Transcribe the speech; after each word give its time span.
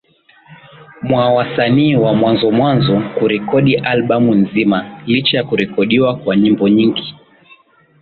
mwa 1.01 1.33
wasanii 1.33 1.95
wa 1.95 2.13
mwanzo 2.13 2.51
mwanzo 2.51 3.01
kurekodi 3.19 3.75
albamu 3.77 4.33
nzima 4.35 5.01
Licha 5.05 5.37
ya 5.37 5.43
kurekodiwa 5.43 6.15
kwa 6.15 6.35
nyimbo 6.35 6.69
nyingi 6.69 7.15